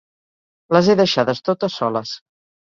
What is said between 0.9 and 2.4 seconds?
deixades totes soles.